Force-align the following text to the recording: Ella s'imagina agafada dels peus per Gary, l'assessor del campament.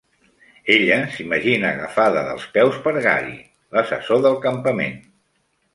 Ella 0.75 0.97
s'imagina 1.17 1.67
agafada 1.75 2.25
dels 2.31 2.49
peus 2.57 2.81
per 2.87 2.95
Gary, 3.09 3.39
l'assessor 3.77 4.27
del 4.27 4.41
campament. 4.49 4.99